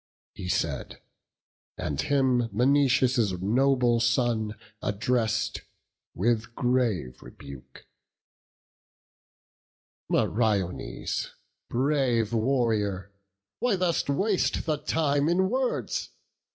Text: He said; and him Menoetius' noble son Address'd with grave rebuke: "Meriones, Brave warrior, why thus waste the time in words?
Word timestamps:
He 0.33 0.49
said; 0.49 0.99
and 1.77 2.01
him 2.01 2.49
Menoetius' 2.51 3.33
noble 3.39 3.99
son 3.99 4.55
Address'd 4.81 5.61
with 6.15 6.55
grave 6.55 7.21
rebuke: 7.21 7.85
"Meriones, 10.09 11.35
Brave 11.69 12.33
warrior, 12.33 13.11
why 13.59 13.75
thus 13.75 14.09
waste 14.09 14.65
the 14.65 14.77
time 14.77 15.29
in 15.29 15.51
words? 15.51 16.09